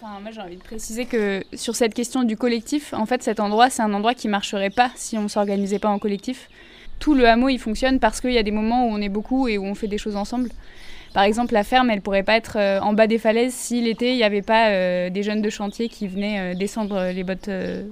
[0.00, 3.40] Enfin, Moi j'ai envie de préciser que sur cette question du collectif, en fait cet
[3.40, 6.48] endroit c'est un endroit qui marcherait pas si on ne s'organisait pas en collectif.
[6.98, 9.48] Tout le hameau il fonctionne parce qu'il y a des moments où on est beaucoup
[9.48, 10.48] et où on fait des choses ensemble.
[11.14, 14.10] Par exemple, la ferme, elle pourrait pas être euh, en bas des falaises si l'été,
[14.10, 17.48] il n'y avait pas euh, des jeunes de chantier qui venaient euh, descendre les bottes,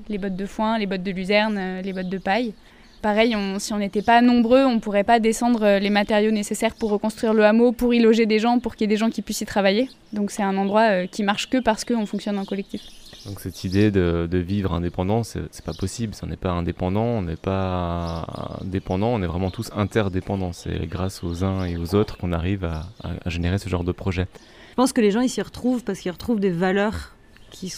[0.09, 2.53] les bottes de foin, les bottes de luzerne, les bottes de paille.
[3.01, 6.91] Pareil, si on n'était pas nombreux, on ne pourrait pas descendre les matériaux nécessaires pour
[6.91, 9.23] reconstruire le hameau, pour y loger des gens, pour qu'il y ait des gens qui
[9.23, 9.89] puissent y travailler.
[10.13, 12.83] Donc c'est un endroit qui marche que parce qu'on fonctionne en collectif.
[13.27, 16.15] Donc cette idée de, vivre indépendant, c'est pas possible.
[16.15, 20.53] Si on n'est pas indépendant, on n'est pas dépendant, on est vraiment tous interdépendants.
[20.53, 22.87] C'est grâce aux uns et aux autres qu'on arrive à,
[23.27, 24.27] générer ce genre de projet.
[24.71, 27.15] Je pense que les gens ils s'y retrouvent parce qu'ils retrouvent des valeurs
[27.51, 27.73] qui,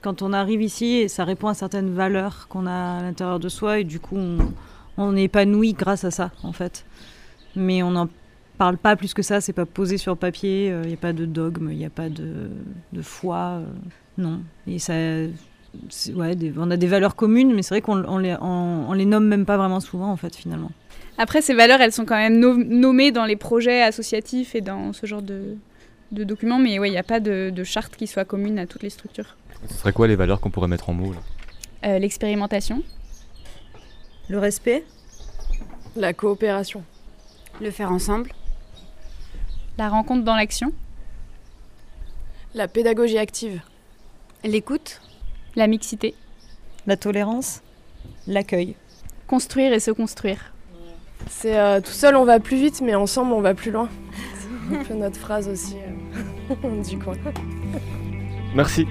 [0.00, 3.80] quand on arrive ici, ça répond à certaines valeurs qu'on a à l'intérieur de soi
[3.80, 4.38] et du coup on,
[4.96, 6.86] on est épanoui grâce à ça en fait.
[7.54, 8.08] Mais on n'en
[8.60, 11.14] parle pas plus que ça, c'est pas posé sur papier, il euh, n'y a pas
[11.14, 12.50] de dogme, il n'y a pas de,
[12.92, 13.62] de foi.
[13.62, 13.64] Euh.
[14.18, 14.42] Non.
[14.66, 18.92] Et ça, ouais, on a des valeurs communes, mais c'est vrai qu'on on les, on,
[18.92, 20.70] les nomme même pas vraiment souvent, en fait, finalement.
[21.16, 25.06] Après, ces valeurs, elles sont quand même nommées dans les projets associatifs et dans ce
[25.06, 25.56] genre de,
[26.12, 28.66] de documents, mais ouais, il n'y a pas de, de, charte qui soit commune à
[28.66, 29.38] toutes les structures.
[29.70, 31.14] Ce serait quoi les valeurs qu'on pourrait mettre en mots
[31.86, 32.82] euh, L'expérimentation.
[34.28, 34.84] Le respect.
[35.96, 36.84] La coopération.
[37.62, 38.30] Le faire ensemble.
[39.78, 40.72] La rencontre dans l'action.
[42.54, 43.62] La pédagogie active.
[44.44, 45.00] L'écoute.
[45.56, 46.14] La mixité.
[46.86, 47.62] La tolérance.
[48.26, 48.76] L'accueil.
[49.26, 50.52] Construire et se construire.
[51.28, 53.88] C'est euh, tout seul on va plus vite, mais ensemble on va plus loin.
[54.70, 55.76] C'est un peu notre phrase aussi
[56.50, 57.14] euh, du coin.
[58.54, 58.86] Merci.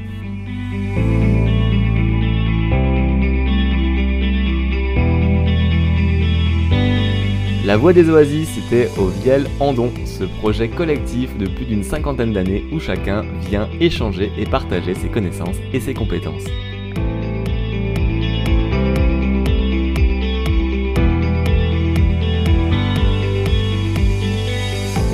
[7.70, 12.34] La Voix des Oasis, c'était au Viel Andon, ce projet collectif de plus d'une cinquantaine
[12.34, 16.46] d'années où chacun vient échanger et partager ses connaissances et ses compétences.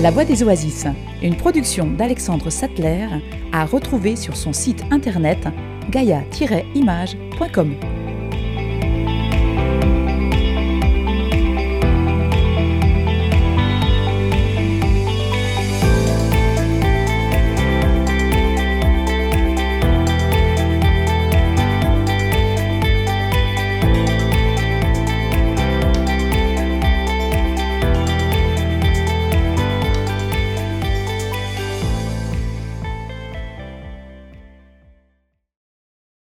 [0.02, 0.88] La Voix des Oasis,
[1.22, 3.08] une production d'Alexandre Sattler,
[3.52, 5.46] à retrouver sur son site internet
[5.91, 7.76] gaia-image.com.